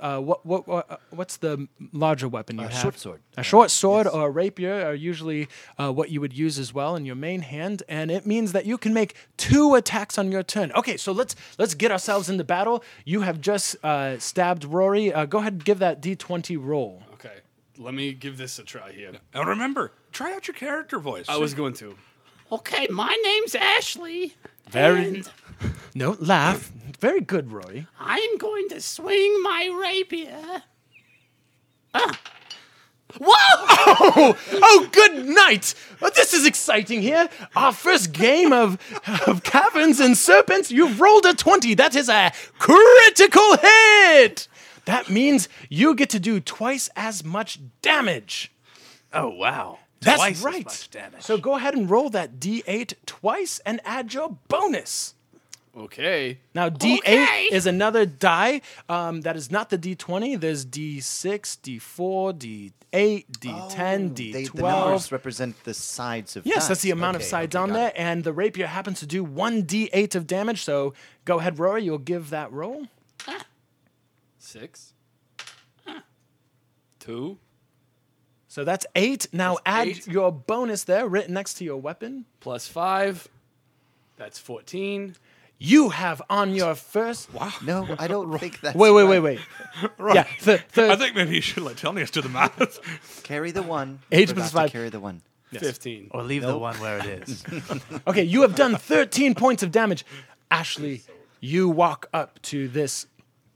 [0.00, 2.70] uh, what, what, what, what's the larger weapon you have?
[2.70, 2.82] A have?
[2.82, 3.20] short sword.
[3.36, 5.48] A short sword or a rapier are usually
[5.78, 8.66] uh, what you would use as well in your main hand, and it means that
[8.66, 10.72] you can make two attacks on your turn.
[10.72, 12.82] Okay, so let's let's get ourselves into battle.
[13.04, 15.12] You have just uh, stabbed Rory.
[15.12, 17.02] Uh, go ahead and give that d20 roll.
[17.14, 17.38] Okay,
[17.78, 19.12] let me give this a try here.
[19.34, 21.26] And remember, try out your character voice.
[21.28, 21.96] I was going to.
[22.52, 24.34] Okay, my name's Ashley.
[24.68, 25.30] Very- And
[25.94, 26.72] No, laugh.
[26.98, 27.86] Very good, Rory.
[27.98, 30.62] I'm going to swing my rapier.
[33.22, 35.74] Oh, oh, good night.
[36.00, 37.28] Oh, this is exciting here.
[37.54, 38.78] Our first game of,
[39.26, 40.70] of caverns and serpents.
[40.70, 41.74] You've rolled a 20.
[41.74, 44.48] That is a critical hit.
[44.86, 48.50] That means you get to do twice as much damage.
[49.12, 50.64] Oh wow, That's Twice as right.
[50.64, 51.22] much damage.
[51.22, 55.14] So go ahead and roll that d8 twice and add your bonus.
[55.76, 56.38] Okay.
[56.54, 57.48] Now, D8 Okay.
[57.52, 60.40] is another die um, that is not the D20.
[60.40, 61.00] There's D6,
[61.60, 62.34] D4,
[62.92, 64.60] D8, D10, They, the D12.
[64.60, 66.46] numbers represent the sides of.
[66.46, 66.98] Yes, that's the dice.
[66.98, 67.88] amount of Okay, sides okay, on there.
[67.88, 67.94] it.
[67.96, 70.62] And the rapier happens to do one D8 of damage.
[70.62, 71.84] So go ahead, Rory.
[71.84, 72.86] You'll give that roll.
[74.38, 74.94] Six.
[76.98, 77.38] Two.
[78.48, 79.28] So that's eight.
[79.32, 80.06] Now That's add eight.
[80.06, 82.24] your bonus there, written next to your weapon.
[82.40, 83.28] Plus five.
[84.16, 85.14] That's 14.
[85.62, 87.32] You have on your first.
[87.34, 87.52] Wow.
[87.62, 88.74] No, I don't think that's.
[88.74, 89.38] Wait, wait, wait, right.
[89.98, 90.14] wait.
[90.14, 93.22] Yeah, the, the, I think maybe you should let Telnius do the math.
[93.24, 93.98] Carry the one.
[94.10, 94.72] Eight Forgot to five.
[94.72, 95.20] Carry the one.
[95.52, 96.08] Fifteen.
[96.12, 97.44] Or leave the one where it is.
[98.06, 100.06] Okay, you have done 13 points of damage.
[100.50, 101.02] Ashley,
[101.40, 103.06] you walk up to this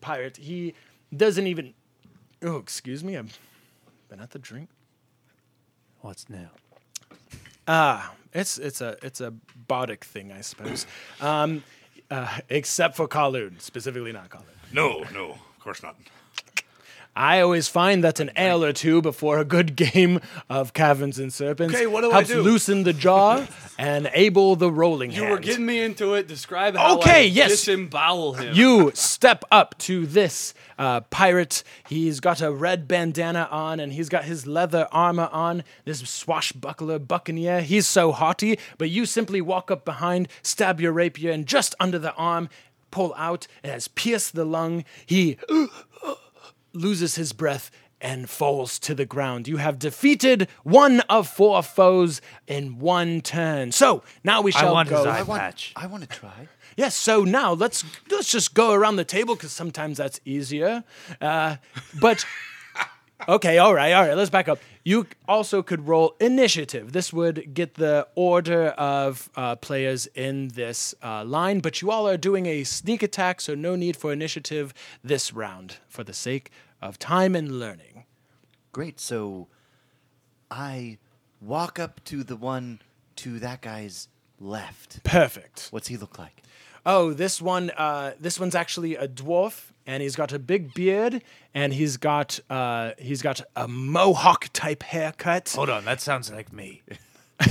[0.03, 0.37] pirate.
[0.37, 0.75] He
[1.17, 1.73] doesn't even.
[2.43, 3.17] Oh, excuse me.
[3.17, 3.39] I've
[4.11, 4.69] been at the drink.
[6.01, 6.49] What's new?
[7.67, 9.33] Ah, it's it's a it's a
[9.67, 10.87] bardic thing, I suppose.
[11.23, 11.63] Um,
[12.15, 14.73] uh, except for Kowloon, specifically not Kowloon.
[14.73, 15.97] No, no, of course not.
[17.17, 21.33] I always find that an ale or two before a good game of caverns and
[21.33, 22.43] serpents Okay, what do I helps do?
[22.43, 23.47] loosen the jaw
[23.79, 26.27] and able the rolling You were getting me into it.
[26.27, 27.51] Describe how Okay, I yes.
[27.51, 28.55] disembowel him.
[28.55, 31.63] you step up to this uh, pirate.
[31.89, 35.63] He's got a red bandana on and he's got his leather armor on.
[35.85, 37.61] This swashbuckler buccaneer.
[37.61, 41.99] He's so haughty, but you simply walk up behind, stab your rapier, and just under
[41.99, 42.49] the arm,
[42.91, 43.47] pull out.
[43.63, 44.85] It has pierced the lung.
[45.07, 45.39] He
[46.75, 49.49] loses his breath and falls to the ground.
[49.49, 53.73] You have defeated one of four foes in one turn.
[53.73, 54.99] So now we I shall want go.
[54.99, 55.41] his eye I want.
[55.41, 55.73] patch.
[55.77, 56.49] I want to try.
[56.77, 60.85] Yes, so now let's let's just go around the table because sometimes that's easier.
[61.21, 61.57] Uh,
[62.01, 62.27] but
[63.29, 64.17] okay, all right, all right.
[64.17, 64.59] Let's back up.
[64.85, 66.93] You also could roll initiative.
[66.93, 72.09] This would get the order of uh, players in this uh, line, but you all
[72.09, 76.51] are doing a sneak attack, so no need for initiative this round for the sake
[76.83, 78.05] of time and learning.
[78.73, 79.01] Great.
[79.01, 79.49] So,
[80.51, 80.99] I
[81.41, 82.81] walk up to the one
[83.17, 84.09] to that guy's
[84.41, 85.03] left.
[85.05, 85.69] Perfect.
[85.71, 86.43] What's he look like?
[86.87, 91.23] Oh, this one, uh, this one's actually a dwarf, and he's got a big beard,
[91.55, 95.53] and he's got uh, he's got a mohawk type haircut.
[95.57, 96.83] Hold on, that sounds like me.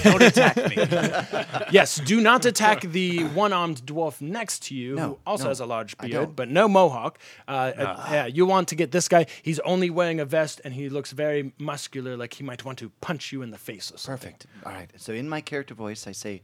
[0.03, 0.77] Don't attack me.
[1.71, 5.59] Yes, do not attack the one-armed dwarf next to you, No, who also no, has
[5.59, 6.35] a large I beard, don't.
[6.35, 7.19] but no mohawk.
[7.47, 9.25] Uh, uh, yeah, you want to get this guy.
[9.41, 12.91] He's only wearing a vest, and he looks very muscular, like he might want to
[13.01, 14.31] punch you in the face or something.
[14.31, 14.45] Perfect.
[14.65, 14.89] All right.
[14.95, 16.41] So in my character voice, I say,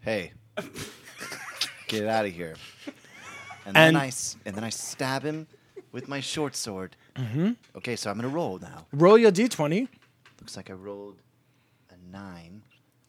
[0.00, 0.32] "Hey,
[1.88, 2.54] get out of here,"
[3.66, 5.46] and then And- I s- and then I stab him
[5.92, 6.96] with my short sword.
[7.16, 7.52] Mm-hmm.
[7.76, 8.86] Okay, so I'm gonna roll now.
[8.92, 9.88] Roll your d20.
[10.40, 11.18] Looks like I rolled
[11.90, 12.62] a nine.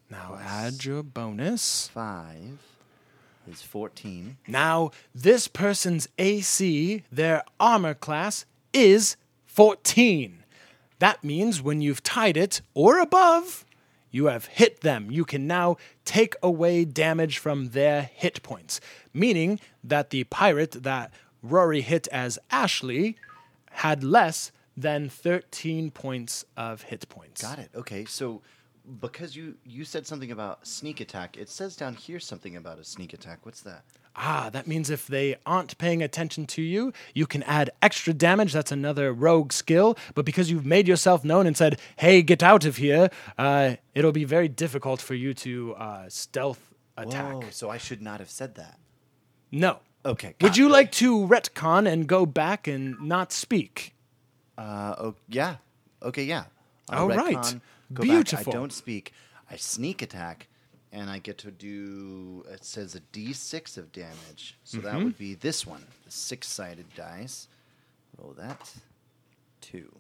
[0.10, 1.88] Now add your bonus.
[1.90, 2.60] Five
[3.50, 4.38] is fourteen.
[4.48, 10.44] Now, this person's AC, their armor class, is 14.
[11.00, 13.66] That means when you've tied it or above,
[14.14, 15.12] you have hit them.
[15.12, 18.80] You can now take away damage from their hit points,
[19.14, 23.18] meaning that the pirate that Rory hit as Ashley
[23.72, 27.42] had less than 13 points of hit points.
[27.42, 27.72] Got it.
[27.76, 28.42] Okay, so
[29.02, 32.84] because you you said something about sneak attack, it says down here something about a
[32.84, 33.46] sneak attack.
[33.46, 33.84] What's that?
[34.16, 38.54] Ah, that means if they aren't paying attention to you, you can add extra damage.
[38.54, 39.98] That's another rogue skill.
[40.14, 44.12] But because you've made yourself known and said, hey, get out of here, uh, it'll
[44.12, 47.34] be very difficult for you to uh, stealth attack.
[47.34, 48.78] Whoa, so I should not have said that.
[49.52, 49.80] No.
[50.06, 50.36] Okay.
[50.42, 50.72] Would you it.
[50.72, 53.96] like to retcon and go back and not speak?
[54.58, 55.56] Uh, oh, yeah.
[56.04, 56.46] Okay, yeah.
[56.92, 57.36] All right.
[57.36, 57.62] retcon,
[57.94, 58.46] go Beautiful.
[58.46, 58.56] Back.
[58.56, 59.14] I don't speak.
[59.50, 60.48] I sneak attack,
[60.94, 62.46] and I get to do.
[62.50, 65.04] It says a D6 of damage, so that Mm-hmm.
[65.04, 67.50] would be this one, the six-sided dice.
[68.18, 68.72] Roll that.
[69.60, 69.92] Two.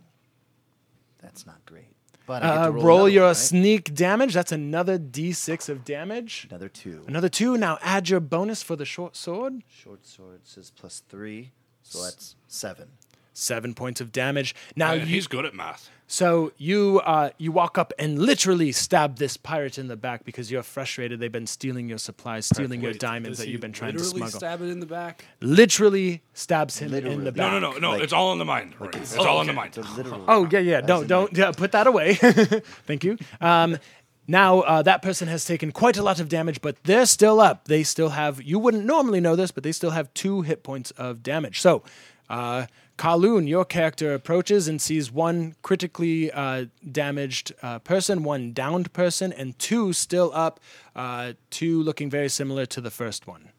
[1.22, 1.96] That's not great.
[2.26, 3.36] But I get Uh, to roll roll, your one, right?
[3.38, 4.34] sneak damage.
[4.34, 6.48] That's another d6 of damage.
[6.50, 7.04] Another two.
[7.08, 7.58] Another two.
[7.58, 9.64] Now add your bonus for the short sword.
[9.68, 11.52] Short sword says plus three,
[11.82, 12.90] so that's seven.
[13.34, 14.54] Seven points of damage.
[14.76, 15.90] Now Uh, you he's good at math.
[16.06, 20.52] So you uh, you walk up and literally stab this pirate in the back because
[20.52, 21.20] you're frustrated.
[21.20, 24.20] They've been stealing your supplies, stealing your Wait, diamonds that you've been trying to literally
[24.20, 24.40] smuggle.
[24.40, 25.26] Stab it in the back.
[25.42, 27.52] literally stabs him in the back.
[27.54, 27.92] no, no, no.
[27.92, 28.76] Like- it's all in the mind.
[28.80, 28.92] Rory.
[28.98, 29.76] It's all in the mind.
[29.78, 30.24] It's a literal.
[30.28, 30.80] Oh yeah, yeah.
[30.82, 32.14] No, in don't yeah, put that away.
[32.86, 33.18] Thank you.
[33.42, 33.80] Um,
[34.28, 37.66] now uh, that person has taken quite a lot of damage, but they're still up.
[37.66, 38.44] They still have.
[38.44, 41.60] You wouldn't normally know this, but they still have two hit points of damage.
[41.60, 41.82] So.
[42.30, 42.66] Uh,
[43.04, 49.34] Kowloon, your character approaches and sees one critically uh, damaged uh, person, one downed person,
[49.34, 50.62] and two still up,
[50.96, 53.50] uh, two looking very similar to the first one.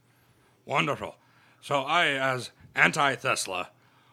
[0.65, 1.17] Wonderful.
[1.61, 3.67] So I, as anti Thesla,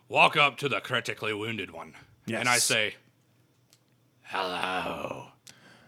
[0.09, 1.93] walk up to the critically wounded one.
[2.27, 2.95] And I say,
[4.23, 5.27] Hello.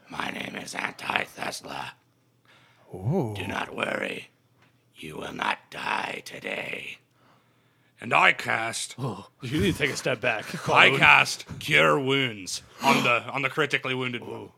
[0.10, 1.90] My name is Anti Thesla.
[2.94, 4.30] Do not worry.
[4.96, 7.00] You will not die today.
[8.04, 10.46] And I cast Oh, You need to take a step back.
[10.70, 14.50] I cast Cure Wounds on the on the critically wounded one.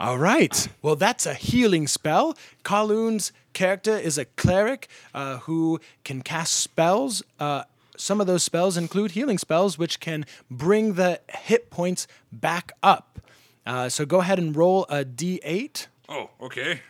[0.00, 0.68] All right.
[0.80, 2.34] Well, that's a healing spell.
[2.64, 7.22] Kowloon's character is a cleric uh, who can cast spells.
[7.38, 7.64] Uh,
[7.96, 13.20] some of those spells include healing spells, which can bring the hit points back up.
[13.64, 16.80] Uh, so go ahead and roll a d8, Oh, okay.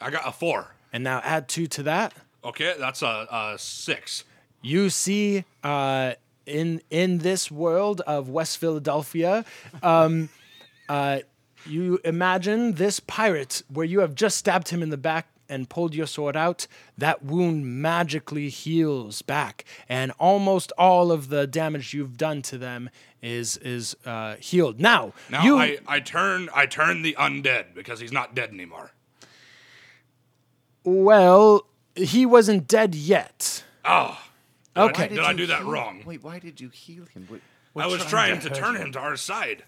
[0.00, 0.74] I got a four.
[0.92, 2.12] and now add two to that.
[2.44, 4.24] Okay, that's a, a six.
[4.62, 6.12] you see uh,
[6.46, 9.44] in in this world of West Philadelphia,
[9.82, 10.28] um,
[10.88, 11.20] uh,
[11.66, 15.94] you imagine this pirate where you have just stabbed him in the back and pulled
[15.94, 16.66] your sword out.
[16.98, 22.90] That wound magically heals back, and almost all of the damage you've done to them
[23.22, 24.80] is is uh, healed.
[24.80, 28.92] Now, Now you I, I turn I turn the undead because he's not dead anymore.
[30.84, 33.64] well, he wasn't dead yet.
[33.84, 34.18] Oh,
[34.76, 35.08] Okay.
[35.08, 36.02] Did I you do that heal- wrong?
[36.04, 37.28] Wait, why did you heal him?
[37.28, 39.62] What, I was trying to turn him to our side.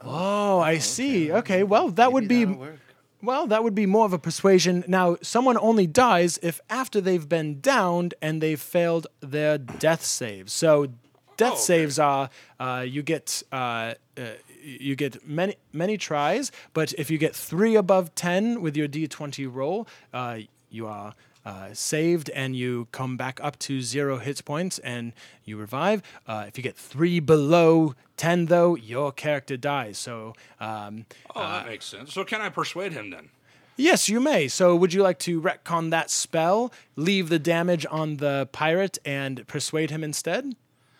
[0.00, 1.30] Oh, I see.
[1.30, 2.78] Okay, well, that would be that'll work.
[3.22, 4.84] Well, that would be more of a persuasion.
[4.88, 10.52] Now, someone only dies if after they've been downed and they've failed their death saves.
[10.52, 10.88] So,
[11.36, 11.60] death okay.
[11.60, 14.22] saves are uh, you get uh, uh,
[14.60, 19.06] you get many many tries, but if you get three above ten with your D
[19.06, 21.14] twenty roll, uh, you are.
[21.44, 25.12] Uh, saved and you come back up to zero hit points and
[25.44, 26.00] you revive.
[26.26, 29.98] Uh, if you get three below ten, though, your character dies.
[29.98, 32.12] So um, Oh, that makes sense.
[32.12, 33.30] So can I persuade him then?
[33.76, 34.48] Yes, you may.
[34.48, 39.44] So, would you like to retcon that spell, leave the damage on the pirate, and
[39.48, 40.54] persuade him instead?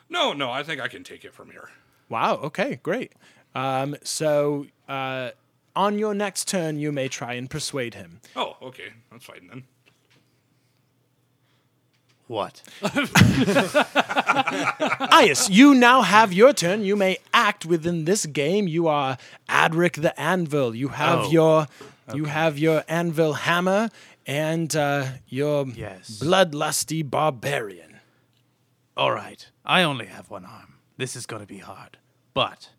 [0.09, 1.69] No, no, I think I can take it from here.
[2.09, 2.37] Wow.
[2.37, 2.81] Okay.
[2.83, 3.13] Great.
[3.55, 5.31] Um, so, uh,
[5.77, 8.21] on your next turn, you may try and persuade him.
[8.35, 9.65] Oh, okay, that's fine then.
[12.29, 12.63] What?
[15.13, 16.85] Ias, you now have your turn.
[16.85, 18.67] You may act within this game.
[18.69, 20.75] You are Adric the Anvil.
[20.75, 21.67] You have Oh, your
[22.15, 23.89] you have your anvil hammer
[24.27, 26.19] and uh, your Yes.
[26.23, 28.01] bloodlusty barbarian.
[28.97, 29.49] All right.
[29.65, 30.75] I only have one arm.
[30.97, 31.99] This is going to be hard.
[32.35, 32.71] But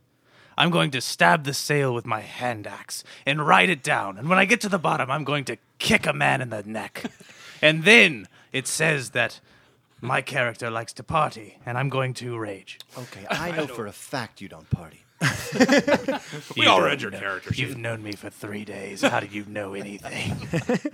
[0.57, 4.17] I'm going to stab the sail with my hand axe and ride it down.
[4.17, 6.61] And when I get to the bottom, I'm going to kick a man in the
[6.63, 7.03] neck.
[7.61, 9.41] and then it says that
[9.99, 12.79] my character likes to party, and I'm going to rage.
[12.97, 15.03] Okay, I know for a fact you don't party.
[16.57, 19.01] We all read your character You've known me for three days.
[19.01, 20.35] How do you know anything?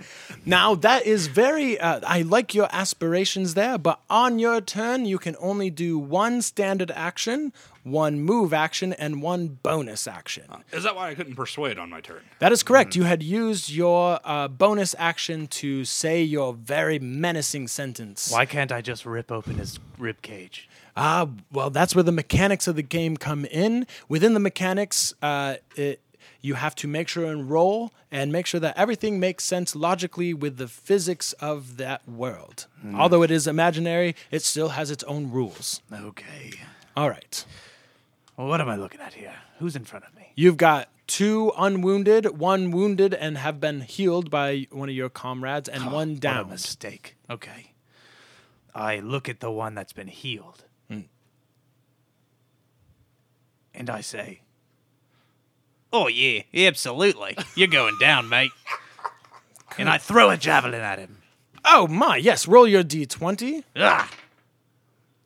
[0.46, 1.78] Now that is very.
[1.78, 6.40] Uh, I like your aspirations there, but on your turn you can only do one
[6.40, 10.44] standard action, one move action, and one bonus action.
[10.72, 12.22] Is that why I couldn't persuade on my turn?
[12.38, 12.96] That is correct.
[12.96, 18.30] You had used your uh, bonus action to say your very menacing sentence.
[18.32, 20.68] Why can't I just rip open his rib cage?
[20.96, 23.86] Ah, well, that's where the mechanics of the game come in.
[24.08, 26.00] Within the mechanics, uh, it,
[26.40, 30.34] you have to make sure and roll and make sure that everything makes sense logically
[30.34, 32.66] with the physics of that world.
[32.94, 35.80] Although it is imaginary, it still has its own rules.
[35.92, 36.52] Okay.
[36.96, 37.44] All right.
[38.36, 39.34] Well, what am I looking at here?
[39.58, 40.32] Who's in front of me?
[40.34, 45.68] You've got two unwounded, one wounded and have been healed by one of your comrades,
[45.68, 46.48] and one What a down.
[46.50, 47.16] mistake.
[47.28, 47.72] Okay.
[48.74, 50.64] I look at the one that's been healed.
[53.74, 54.40] And I say,
[55.92, 57.36] Oh, yeah, absolutely.
[57.56, 58.52] You're going down, mate.
[59.78, 61.18] And I throw a javelin at him.
[61.64, 62.46] Oh my, yes.
[62.46, 63.64] Roll your d20.
[63.76, 64.10] Ah!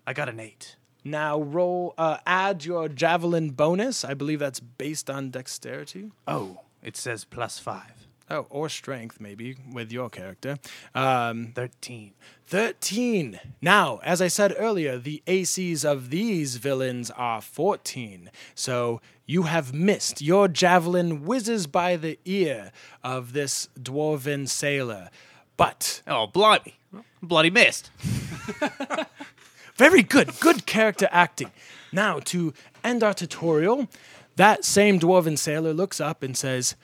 [0.06, 0.76] I got an eight.
[1.04, 4.04] Now roll, uh, add your javelin bonus.
[4.04, 6.12] I believe that's based on dexterity.
[6.26, 8.03] Oh, it says plus five.
[8.30, 10.58] Oh, or strength, maybe, with your character.
[10.94, 12.12] Um, 13.
[12.46, 13.38] 13.
[13.60, 18.30] Now, as I said earlier, the ACs of these villains are 14.
[18.54, 20.22] So you have missed.
[20.22, 25.10] Your javelin whizzes by the ear of this dwarven sailor.
[25.56, 26.74] But Oh, blimey.
[27.22, 27.90] Bloody missed.
[29.76, 30.38] Very good.
[30.40, 31.50] Good character acting.
[31.92, 33.88] Now, to end our tutorial,
[34.36, 36.74] that same dwarven sailor looks up and says,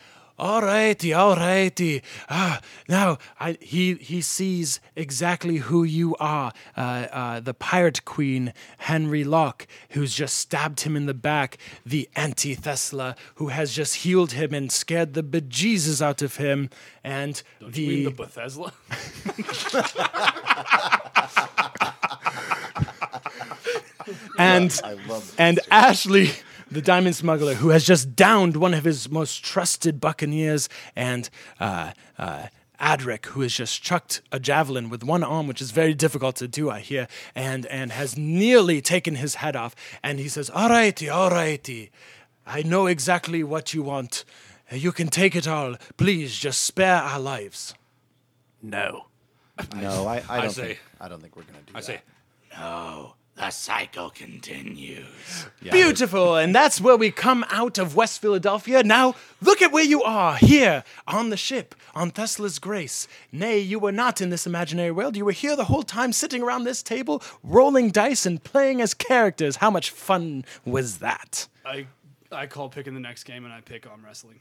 [0.40, 2.00] Alrighty, alrighty.
[2.30, 6.80] Ah, now I, he he sees exactly who you are, uh,
[7.12, 12.56] uh, the pirate queen Henry Locke, who's just stabbed him in the back, the anti
[12.56, 16.70] Thesla, who has just healed him and scared the bejesus out of him,
[17.04, 18.72] and You mean the the Bethesda?
[24.38, 26.30] and I love and Ashley,
[26.70, 31.92] the diamond smuggler, who has just downed one of his most trusted buccaneers, and uh,
[32.18, 32.46] uh,
[32.80, 36.48] Adric, who has just chucked a javelin with one arm, which is very difficult to
[36.48, 39.74] do, I hear, and and has nearly taken his head off.
[40.02, 41.90] And he says, All righty, all righty.
[42.46, 44.24] I know exactly what you want.
[44.72, 45.74] You can take it all.
[45.96, 47.74] Please, just spare our lives."
[48.62, 49.06] No.
[49.76, 51.84] No, I, I don't say- think I don't think we're gonna do I that.
[51.84, 52.00] say,
[52.56, 53.14] no.
[53.40, 55.46] The cycle continues.
[55.62, 56.36] Beautiful.
[56.36, 58.82] And that's where we come out of West Philadelphia.
[58.82, 63.08] Now, look at where you are here on the ship, on Tesla's Grace.
[63.32, 65.16] Nay, you were not in this imaginary world.
[65.16, 68.92] You were here the whole time, sitting around this table, rolling dice and playing as
[68.92, 69.56] characters.
[69.56, 71.48] How much fun was that?
[71.64, 71.86] I
[72.30, 74.40] I call picking the next game and I pick arm wrestling.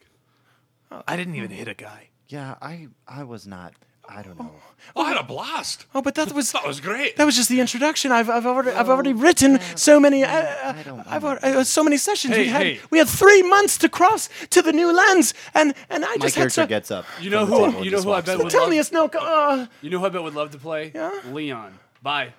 [0.91, 2.09] Oh, I didn't even hit a guy.
[2.27, 3.73] Yeah, I I was not.
[4.11, 4.51] I don't know.
[4.95, 5.85] Oh, I had a blast.
[5.93, 7.15] Oh, but that was That was great.
[7.17, 8.11] that was just the introduction.
[8.11, 11.63] I've, I've already I've already written so many uh, uh, I don't I've already, uh,
[11.63, 12.33] so many sessions.
[12.35, 12.79] Hey, we had hey.
[12.89, 16.35] we had three months to cross to the new lands, and and I My just
[16.35, 16.67] had character to.
[16.67, 17.05] gets up.
[17.21, 18.43] You know from the who- table and you know just who I walks bet away.
[18.45, 19.05] would Tell love- me it's no.
[19.05, 20.91] Uh, You know who I bet would love to play?
[20.95, 21.11] Yeah?
[21.31, 21.77] Leon.
[22.01, 22.33] Bye.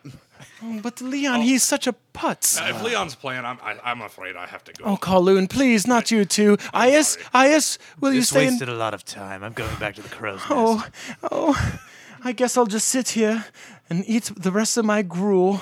[0.83, 2.61] but Leon, he's such a putz.
[2.61, 4.85] Uh, if Leon's playing, I'm, I, I'm afraid I have to go.
[4.85, 6.57] Oh, Kaloon, please, not you two.
[6.75, 8.53] Ias, Ias, will you This stay in?
[8.55, 9.43] wasted a lot of time.
[9.45, 10.47] I'm going back to the crow's nest.
[10.51, 10.87] Oh,
[11.31, 11.81] oh,
[12.23, 13.47] I guess I'll just sit here
[13.89, 15.61] and eat the rest of my gruel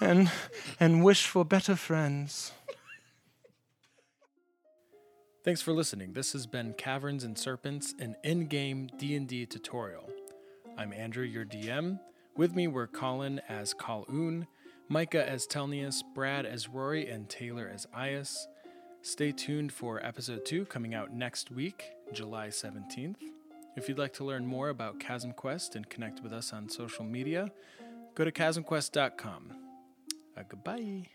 [0.00, 0.30] and
[0.80, 2.52] and wish for better friends.
[5.44, 6.12] Thanks for listening.
[6.12, 10.08] This has been Caverns and Serpents, an in-game D&D tutorial.
[10.78, 11.98] I'm Andrew, your DM.
[12.36, 14.46] With me were Colin as Kaloon,
[14.88, 18.46] Micah as Telnius, Brad as Rory, and Taylor as Ias.
[19.02, 23.16] Stay tuned for episode 2 coming out next week, July 17th.
[23.76, 27.04] If you'd like to learn more about Chasm Quest and connect with us on social
[27.04, 27.50] media,
[28.14, 29.52] go to chasmquest.com.
[30.36, 31.06] Uh, goodbye.